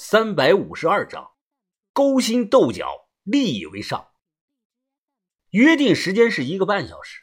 [0.00, 1.32] 三百五十二章，
[1.92, 4.10] 勾心斗角，利益为上。
[5.50, 7.22] 约定时间是一个半小时，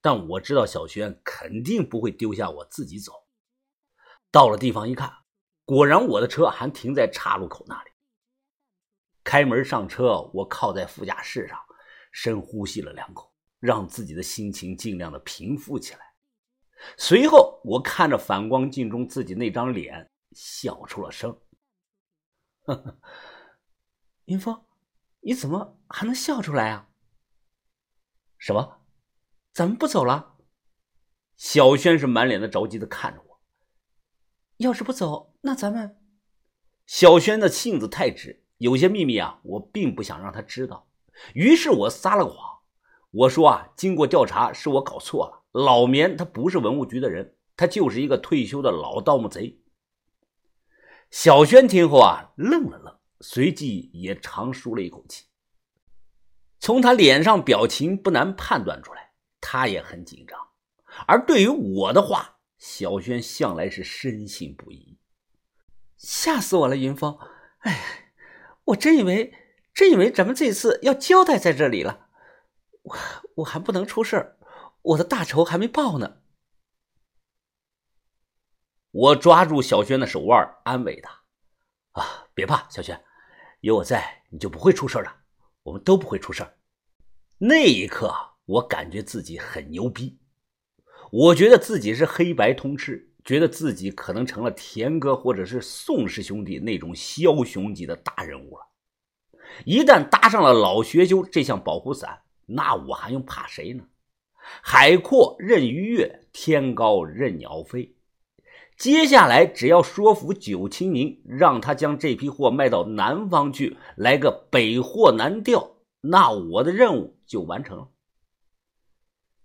[0.00, 3.12] 但我知道小轩肯定不会丢下我自己走。
[4.30, 5.12] 到了地方一看，
[5.66, 7.90] 果然我的车还停在岔路口那里。
[9.22, 11.60] 开门上车，我靠在副驾驶上，
[12.12, 13.30] 深呼吸了两口，
[13.60, 16.00] 让自己的心情尽量的平复起来。
[16.96, 21.38] 随后，我看着反光镜中自己那张脸，笑出了声。
[22.66, 22.98] 呵呵，
[24.24, 24.64] 云峰，
[25.20, 26.88] 你怎么还能笑出来啊？
[28.38, 28.80] 什么？
[29.52, 30.34] 咱们不走了？
[31.36, 33.40] 小轩是满脸的着急的看着我。
[34.56, 35.96] 要是不走，那咱们……
[36.86, 40.88] 小轩的性子太直，有些秘密啊，我并不想让他知道。
[41.34, 42.62] 于是我撒了个谎，
[43.12, 45.44] 我说啊，经过调查，是我搞错了。
[45.52, 49.62] 老棉他不是文物局的人，他就是一个退休的老盗墓贼。
[51.10, 55.24] 小轩听后啊，愣了愣，随即也长舒了一口气。
[56.58, 60.38] 从他脸上表情不难判断出来，他也很紧张。
[61.06, 64.98] 而对于我的话，小轩向来是深信不疑。
[65.96, 67.18] 吓死我了，云峰！
[67.60, 68.12] 哎，
[68.64, 69.32] 我真以为，
[69.72, 72.08] 真以为咱们这次要交代在这里了。
[72.82, 72.96] 我
[73.36, 74.36] 我还不能出事
[74.82, 76.18] 我的大仇还没报呢。
[78.98, 81.10] 我抓住小轩的手腕，安慰他
[82.00, 82.98] ：“啊，别怕，小轩，
[83.60, 85.12] 有我在，你就不会出事的。
[85.64, 86.42] 我们都不会出事
[87.36, 88.10] 那一刻，
[88.46, 90.18] 我感觉自己很牛逼，
[91.12, 98.66] 我觉得自己是黑白通吃，觉得自己可能成了田哥或者是宋氏兄弟那种枭雄级的大人物了。
[99.66, 103.84] 一旦搭上了老学究这项保护伞，那我还用怕谁呢？
[104.62, 107.94] 海阔任鱼跃，天高任鸟飞。
[108.76, 117.88] 接下来只要说服九清明，让他将这批货卖到南方去，来个北货南调，那我的任务就完成了。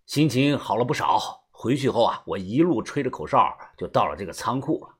[0.06, 1.40] 心情好了不少。
[1.53, 4.96] 回去后啊，我一路吹着口哨就到了这个仓库了。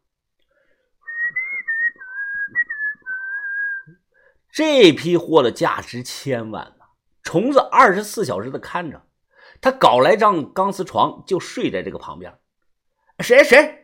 [4.52, 6.86] 这批货的价值千万呢，
[7.24, 9.02] 虫子二十四小时的看着，
[9.60, 12.38] 他搞来张钢丝床就睡在这个旁边。
[13.20, 13.81] 谁谁？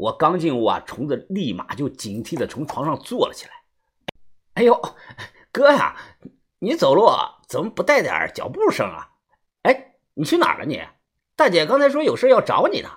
[0.00, 3.52] 我刚进屋啊，虫子立马就警惕的从床上坐了起来。
[4.54, 4.80] 哎呦，
[5.52, 5.94] 哥呀，
[6.58, 7.06] 你走路
[7.46, 9.10] 怎么不带点脚步声啊？
[9.62, 10.82] 哎，你去哪儿了你？
[11.36, 12.88] 大姐刚才说有事要找你呢。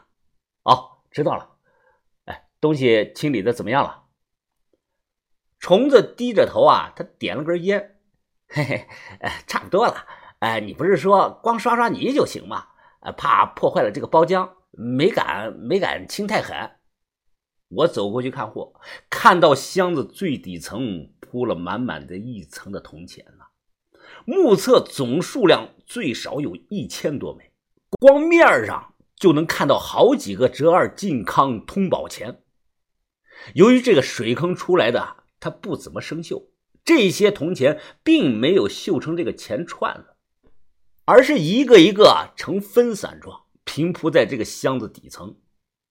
[0.63, 1.57] 哦，知道了。
[2.23, 4.03] 哎，东西清理的怎么样了？
[5.59, 7.99] 虫子低着头啊，他点了根烟。
[8.47, 8.87] 嘿嘿，
[9.19, 10.07] 哎差不多了。
[10.39, 12.67] 哎，你不是说光刷刷泥就行吗？
[13.17, 16.71] 怕破坏了这个包浆，没敢没敢清太狠。
[17.75, 18.73] 我走过去看货，
[19.09, 23.45] 看到箱子最底层铺了满满的一层的铜钱呢，
[24.25, 27.51] 目测总数量最少有一千多枚，
[27.99, 32.43] 光面上就能看到好几个折二靖康通宝钱。
[33.55, 36.45] 由于这个水坑出来的，它不怎么生锈，
[36.85, 40.49] 这些铜钱并没有锈成这个钱串子，
[41.05, 45.35] 而是一个一个呈分散状平铺在这个箱子底层。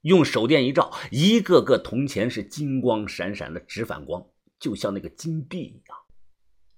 [0.02, 4.24] 用手电一照，一个个铜钱是金光闪闪的直反光，
[4.58, 5.98] 就像那个金币一样。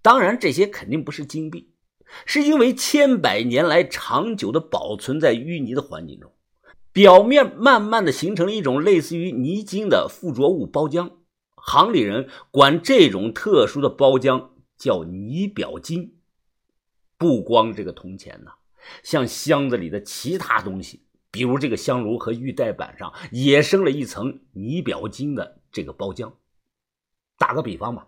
[0.00, 1.72] 当然，这些肯定不是金币，
[2.26, 6.30] 是因为千百年来长久的保存在淤泥的环境中，
[6.92, 11.10] 表面慢慢的形成了一种类似于泥晶的附着物包浆。
[11.56, 16.18] 行里人管这种特殊的包浆叫泥表金。
[17.16, 18.52] 不光这个铜钱呐，
[19.02, 21.06] 像箱子里的其他东西。
[21.34, 26.32] 比如这个香炉和玉带板上也生了一层泥表金的这个包浆。
[27.36, 28.06] 打个比方吧，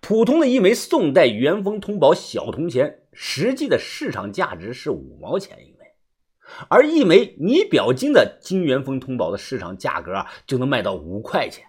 [0.00, 5.86] 普通的一枚宋代元丰通宝小铜钱，实际的市场价值是五毛钱一枚，
[6.68, 11.64] 而一枚泥表金的金元丰通宝的市场价格啊就能卖到五块钱，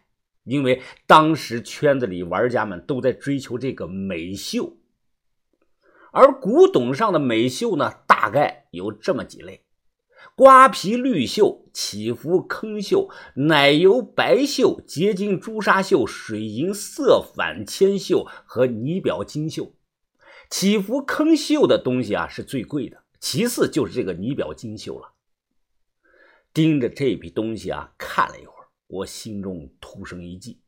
[0.45, 4.77] 因为当时圈子里玩家们都在追求这个美秀。
[6.11, 9.63] 而古董上的美秀呢，大概有这么几类。
[10.41, 19.73] 瓜皮绿锈、起伏坑锈、奶油白锈、结晶朱砂锈、水银色反铅锈和泥表金锈。
[20.49, 25.14] 起伏坑锈的东西啊是最贵的，其次就是这个泥表金锈了。
[26.52, 30.59] 盯着这批东西啊看了一会儿，我心中突生一计。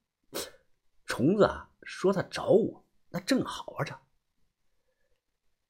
[1.07, 3.97] 虫子啊说他找我，那正好着。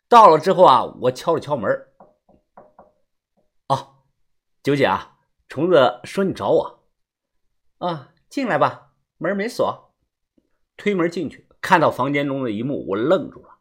[0.09, 1.71] 到了之后啊，我敲了敲门。
[4.63, 5.17] 九姐啊，
[5.49, 6.85] 虫子说你找我，
[7.79, 9.93] 啊，进来吧，门没锁。
[10.77, 13.57] 推门进去，看到房间中的一幕，我愣住了。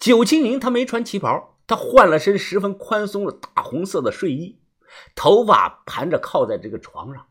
[0.00, 4.60] 九清宁他没穿旗袍，他换了身十分宽松的大红色的睡衣，
[5.14, 7.28] 头发盘着靠在这个床上，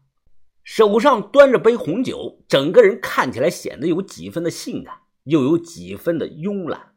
[0.64, 6.96] 手上端着杯红酒，整个人看起来显得有几分的性感，又有几分的慵懒。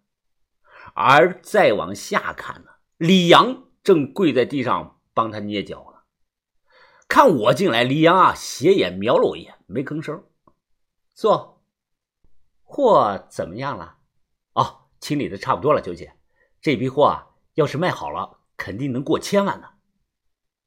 [0.95, 5.89] 而再往下看呢，李阳正跪在地上帮他捏脚。
[7.13, 10.25] 看我进来，李阳啊斜眼瞄了我一眼，没吭声。
[11.13, 11.63] 坐，
[12.63, 13.99] 货怎么样了？
[14.55, 16.17] 哦，清理的差不多了，九姐。
[16.63, 19.73] 这批货啊，要是卖好了，肯定能过千万呢。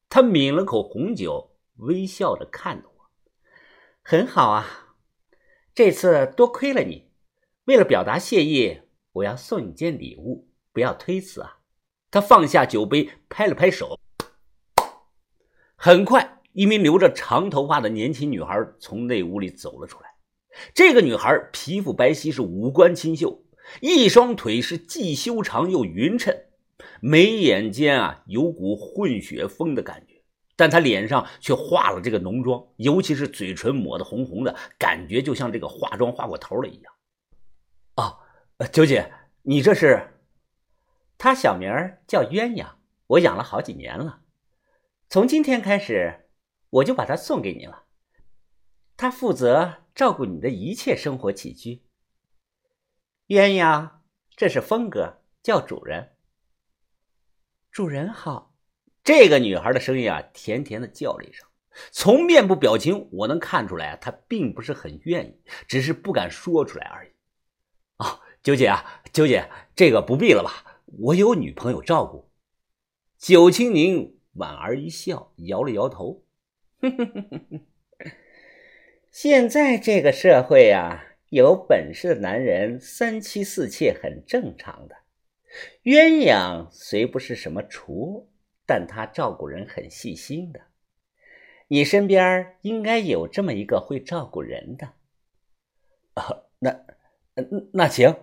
[0.08, 3.10] 他抿了口红酒，微笑着看着我。
[4.04, 4.94] 很好啊，
[5.74, 7.10] 这次多亏了你。
[7.64, 8.84] 为了表达谢意，
[9.14, 11.62] 我要送你件礼物，不要推辞啊。
[12.12, 14.00] 他放下酒杯，拍了拍手。
[15.76, 16.34] 很快。
[16.56, 20.06] 一名留着长头发的年轻女孩从内屋里走了出来。
[20.74, 23.44] 这个女孩皮肤白皙，是五官清秀，
[23.82, 26.34] 一双腿是既修长又匀称，
[27.02, 30.24] 眉眼间啊有股混血风的感觉。
[30.56, 36.94] 但她脸上却化了这个浓妆，尤其是嘴唇抹得红红的，感觉就像这个化妆化过头了一样。
[37.98, 38.18] 哦，
[38.72, 39.12] 九姐，
[39.42, 40.08] 你这是？
[41.18, 41.70] 她小名
[42.08, 42.66] 叫鸳鸯，
[43.08, 44.22] 我养了好几年了。
[45.10, 46.22] 从今天开始。
[46.76, 47.84] 我就把它送给你了，
[48.98, 51.84] 他负责照顾你的一切生活起居。
[53.28, 53.92] 鸳鸯，
[54.36, 56.18] 这是峰哥，叫主人。
[57.72, 58.54] 主人好。
[59.06, 61.48] 这个女孩的声音啊，甜甜的叫了一声。
[61.92, 67.12] 从面部表情我能看出来，她并不是很愿意，只是不敢说出来而已。
[67.98, 70.82] 啊，九姐啊，九姐，这个不必了吧？
[70.88, 72.30] 我有女朋友照顾。
[73.18, 76.25] 九清宁莞尔一笑，摇了摇头。
[79.12, 84.96] 现在这个社会啊，有本事的男人三妻四妾很正常的。
[85.84, 88.30] 鸳鸯虽不是什么厨，
[88.66, 90.60] 但她照顾人很细心的。
[91.68, 94.94] 你身边应该有这么一个会照顾人的。
[96.60, 96.86] 那
[97.74, 98.16] 那行。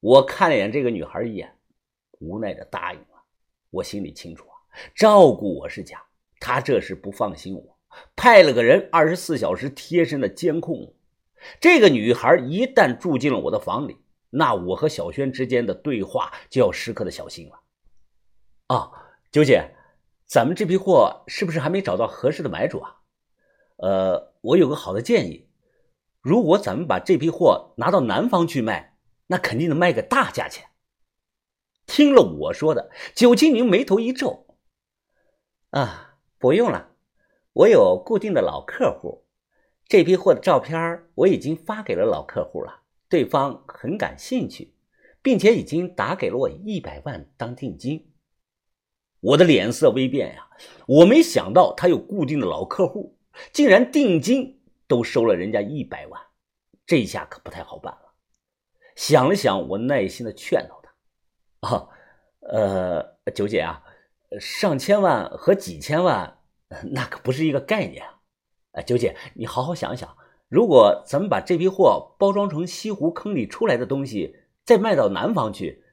[0.00, 1.52] 我看了眼这个女孩一眼，
[2.20, 3.24] 无奈的答应了。
[3.70, 4.54] 我心里清楚啊，
[4.94, 6.05] 照顾我是假。
[6.40, 7.78] 他这是不放心我，
[8.14, 10.94] 派了个人二十四小时贴身的监控我。
[11.60, 13.98] 这个女孩一旦住进了我的房里，
[14.30, 17.60] 那我和小轩之间的对话就要时刻的小心了。
[18.66, 18.90] 啊，
[19.30, 19.74] 九姐，
[20.26, 22.96] 咱们这批货是不是还没找到合适的买主啊？
[23.76, 25.48] 呃，我有个好的建议，
[26.20, 28.96] 如果咱们把这批货拿到南方去卖，
[29.28, 30.66] 那肯定能卖个大价钱。
[31.86, 34.46] 听了我说的，九清宁眉头一皱，
[35.70, 36.05] 啊。
[36.46, 36.90] 不用了，
[37.54, 39.24] 我有固定的老客户，
[39.88, 44.72] 这批货的照片我已经发给了老客户了，对方很感兴趣，
[45.20, 48.12] 并且已经打给了我一百万当定金。
[49.18, 50.48] 我的脸色微变呀，
[50.86, 53.18] 我没想到他有固定的老客户，
[53.52, 56.22] 竟然定金都收了人家一百万，
[56.86, 58.12] 这下可不太好办了。
[58.94, 61.88] 想了想，我耐心的劝导他：“啊，
[62.42, 63.04] 呃，
[63.34, 63.82] 九姐啊。”
[64.40, 66.35] 上千万和几千万，
[66.92, 68.20] 那可不是一个概念啊！
[68.72, 70.16] 啊，九姐，你好好想想，
[70.48, 75.84] 如果咱们把这批货包装成西湖坑里出来的东西，再卖到南方去，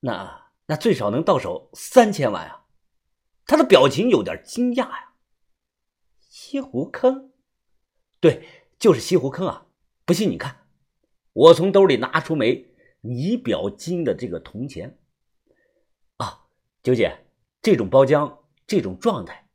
[0.00, 2.66] 那那最少能到手三千万啊！
[3.46, 5.14] 他的表情有点惊讶呀。
[6.18, 7.32] 西湖坑，
[8.20, 8.46] 对，
[8.78, 9.66] 就是西湖坑啊！
[10.04, 10.66] 不信你看，
[11.32, 14.98] 我从兜里拿出枚泥表金的这个铜钱。
[16.16, 16.46] 啊，
[16.82, 17.24] 九姐。
[17.60, 19.47] 这种包浆，这种状态，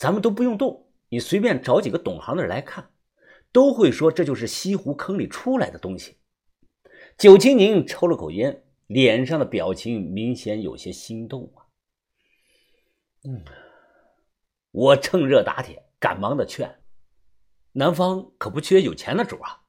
[0.00, 0.88] 咱们都不用动。
[1.10, 2.90] 你随便找几个懂行的人来看，
[3.52, 6.16] 都会说这就是西湖坑里出来的东西。
[7.18, 11.68] 九清宁抽了口烟，脸上的表情明显有些心动啊。
[13.24, 13.44] 嗯，
[14.70, 16.80] 我趁热打铁，赶忙的劝：
[17.72, 19.60] 南方可不缺有钱的主啊。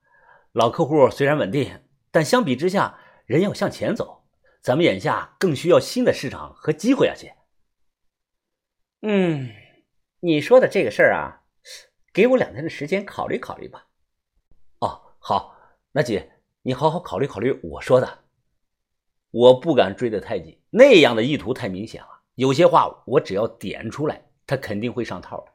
[0.53, 4.23] 老客户虽然稳定，但相比之下，人要向前走，
[4.61, 7.35] 咱们眼下更需要新的市场和机会啊，姐。
[9.01, 9.49] 嗯，
[10.23, 11.41] 你说的这个事儿啊，
[12.13, 13.87] 给我两天的时间考虑考虑吧。
[14.77, 15.57] 哦，好，
[15.91, 18.19] 那姐，你好好考虑考虑我说的。
[19.31, 22.21] 我不敢追得太紧，那样的意图太明显了。
[22.35, 25.51] 有些话我只要点出来，他肯定会上套的，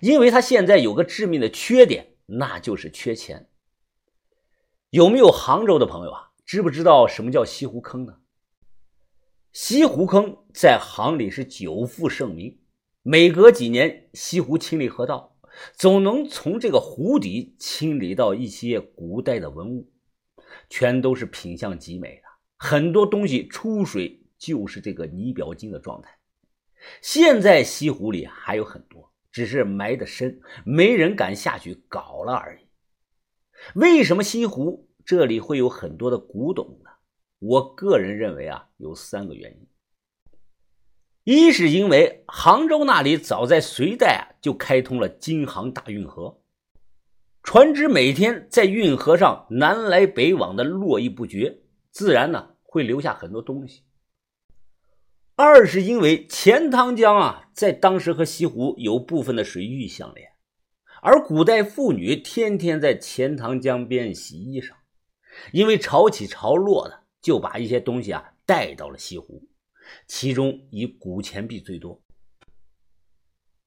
[0.00, 3.48] 因为他现在有个致命的缺点，那就是缺钱。
[4.90, 6.32] 有没有杭州的朋友啊？
[6.44, 8.18] 知不知道什么叫西湖坑呢？
[9.50, 12.60] 西湖坑在行里是久负盛名。
[13.06, 15.36] 每隔几年，西湖清理河道，
[15.74, 19.92] 总能从这个湖底清理到一些古代的文物。
[20.70, 22.22] 全都是品相极美的，
[22.56, 26.16] 很多东西出水就是这个泥表金的状态。
[27.02, 32.64] 现在西湖里还有很多，只是埋得深，没人敢下去搞了而已。
[33.74, 36.88] 为什么西湖这里会有很多的古董呢？
[37.38, 39.66] 我个人认为啊，有三个原因。
[41.24, 46.38] 一是因为杭州那里早在隋代啊就开通了京杭大运河，
[47.42, 53.84] 船只每天在运河上南来北往的络绎不绝，自然呢会留下很多东西。
[55.34, 60.28] 二是因为钱塘江啊在当时和西湖有部分的水域相连，
[61.00, 64.72] 而古代妇女天天在钱塘江边洗衣裳，
[65.52, 69.48] 因为潮起潮落的，就把一些东西啊带到了西湖。
[70.06, 72.02] 其中以古钱币最多。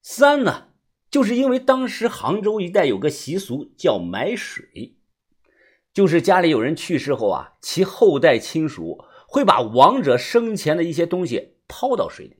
[0.02, 0.70] 三呢，
[1.12, 4.98] 就是因为当时杭州一带有个习俗叫埋水，
[5.94, 12.38] 就是家里有人去世后啊，其后代亲属会把亡者生前的一些东西抛到水里，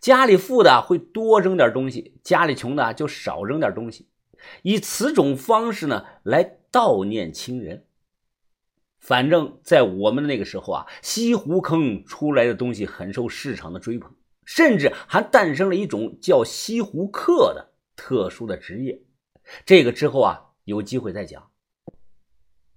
[0.00, 4.08] 家里富的会多扔点东西，家里穷的就少扔点东西，
[4.62, 7.87] 以此种方式呢来悼念亲人。
[9.00, 14.10] 反正，在我们的那个时候啊，西湖坑出来的东西很受市场的追捧，
[14.44, 19.00] 甚至还诞生了一种叫西湖客的特殊的职业。
[19.64, 21.50] 这个之后啊，有机会再讲。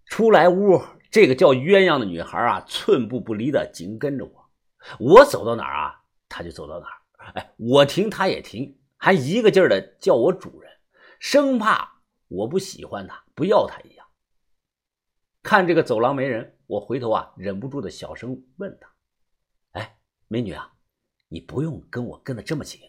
[0.06, 4.50] 出来屋，这个叫鸳鸯的女孩啊，寸步不离的紧跟着我，
[5.00, 7.32] 我走到哪儿啊，她就走到哪儿。
[7.34, 10.72] 哎，我停，她也停，还一个劲儿的叫我主人，
[11.20, 14.01] 生怕我不喜欢她，不要她一样。
[15.44, 18.88] 看这个走廊没人，我回头啊，忍不住的小声问他
[19.74, 20.72] ：“哎，美女啊，
[21.30, 22.80] 你不用跟我跟的这么紧，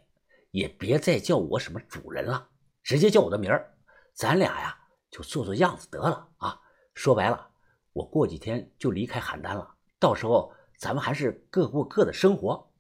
[0.51, 2.49] 也别再叫我什么主人了，
[2.83, 3.75] 直接叫我的名儿，
[4.13, 4.79] 咱俩呀
[5.11, 6.61] 就做做样子得了啊。
[6.95, 7.51] 说白了，
[7.95, 12.71] 我过几天就离开邯郸了，到时候咱们还是各过各的生活。”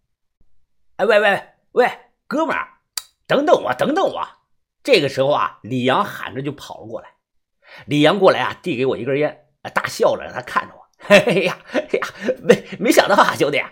[0.96, 1.88] 哎，喂喂喂，
[2.26, 2.68] 哥们儿，
[3.26, 4.22] 等等我，等等我！
[4.82, 7.14] 这个时候啊，李阳喊着就跑了过来。
[7.86, 9.41] 李阳过来啊，递给我一根烟。
[9.71, 12.09] 大笑着，他看着我，嘿 嘿呀，哎呀，
[12.42, 13.62] 没没想到啊，兄弟，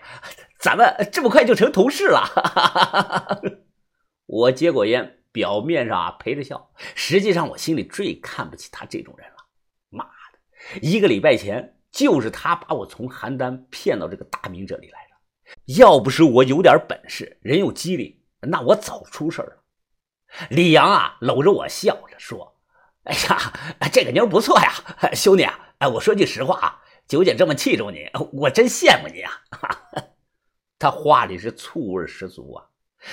[0.59, 3.41] 咱们这么快就成同事了。
[4.25, 9.35] 我接过烟，表面上啊陪着笑，实际上我心里最看不起他这种人了。
[9.89, 19.63] 妈的，一个礼拜前就是他把我从邯郸骗到这个大明这里来的，要不是我有点本事，人又机灵，那我早出事了。
[20.49, 22.57] 李阳啊，搂着我笑着说
[23.03, 23.53] ：“哎呀，
[23.91, 24.71] 这个妞不错呀，
[25.13, 29.31] 兄弟啊。”哎，我说句实话啊，九姐这么器重你，我真羡慕你啊！
[30.77, 32.65] 他话里是醋味十足啊。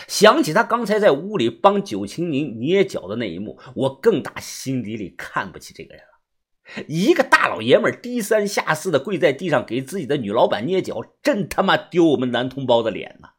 [0.07, 6.85] 想起他刚才在屋里帮九青宁捏脚的那一幕，我更大心底里看不起这个人了。
[6.87, 13.31] 一个大老爷们低三下四的跪在地上给自己的女老板捏脚，真他妈丢我们男同胞的脸呐！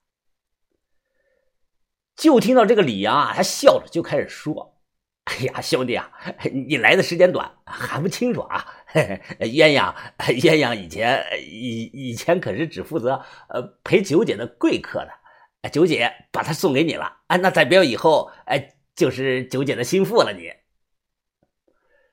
[2.15, 4.77] 就听到这个李阳啊，他笑着就开始说。
[5.25, 6.11] 哎呀，兄弟啊，
[6.51, 8.65] 你来的时间短，还不清楚啊。
[9.39, 15.05] 鸳鸯， 鸳鸯以前以以前可是只负责呃陪九姐的贵客
[15.61, 20.33] 的，九姐把她送给你了，哎，那代表以后哎就是九姐的心腹了。
[20.33, 20.51] 你，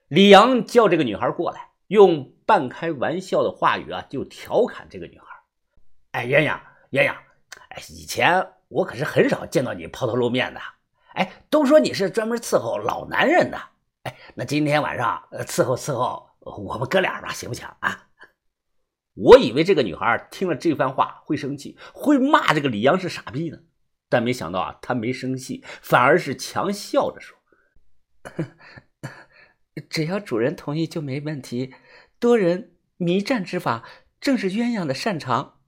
[0.09, 5.25] 李阳叫这个女孩过来，用半开玩笑的话语啊，就调侃这个女孩。
[6.12, 7.14] 哎，鸳鸯，鸳鸯，
[7.71, 10.61] 哎，以前我可是很少见到你抛头露面的。
[11.14, 13.59] 哎，都说你是专门伺候老男人的。
[14.02, 18.08] 哎，那今天晚上伺候伺候我们哥俩吧，行不行啊？
[19.14, 23.58] 我以为这个女孩听了这番话会生气，会骂这个李阳是傻逼呢。
[24.08, 27.36] 但没想到啊，她没生气，反而是强笑着说
[29.90, 31.74] ：“只要主人同意就没问题。
[32.18, 33.84] 多人迷战之法
[34.20, 35.60] 正是鸳鸯的擅长。”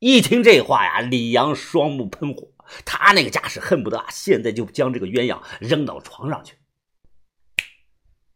[0.00, 2.52] 一听这话呀，李阳双目喷火。
[2.84, 6.56] 他那个架势，恨不得啊，现在就将这个鸳鸯扔到床上去。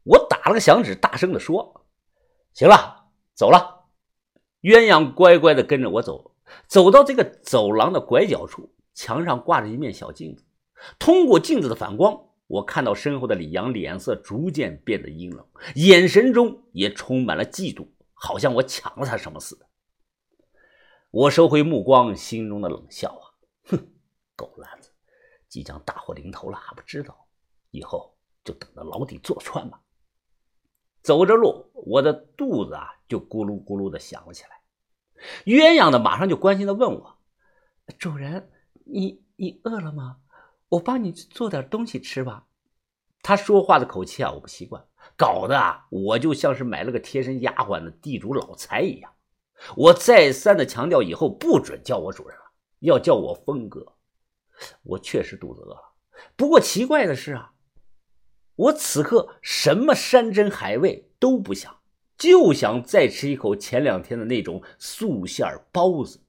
[0.05, 1.87] 我打了个响指，大声的说
[2.55, 3.89] ：“行了，走了。”
[4.63, 10.45] 鸳鸯乖乖的跟着我走，走到这个走廊的拐角处，墙上挂着一面小镜子。
[10.99, 15.47] 通过镜子的反光，我看到身后的李阳脸色逐渐变得阴冷，
[15.77, 19.67] 眼神中也充满了嫉妒，好像我抢了他什么似的。
[21.11, 23.25] 我收回目光，心中的冷笑啊，
[23.67, 23.91] 哼。
[24.37, 24.91] 狗篮子，
[25.49, 27.27] 即将大祸临头了还不知道，
[27.71, 29.81] 以后就等着牢底坐穿吧。
[31.05, 34.51] 走着路，我的肚子啊就咕噜咕噜的响了起来。
[35.45, 37.19] 鸳鸯的马上就关心的问我
[37.99, 38.51] ：“主人，
[38.87, 40.17] 你你饿了吗？
[40.71, 42.47] 我帮你做点东西吃吧。”
[43.23, 44.83] 他说话的口气啊，我不习惯，
[45.17, 49.13] 搞得啊，我就像是买了个贴身丫鬟的地主老财一样。
[49.77, 52.45] 我再三的强调，以后不准叫我主人了，
[52.81, 53.95] 要叫我峰哥。
[54.83, 55.93] 我确实肚子饿了，
[56.37, 57.53] 不过奇怪的是啊，
[58.57, 61.79] 我此刻什么山珍海味都不想，
[62.17, 66.21] 就想再吃一口前两天的那种素馅包子。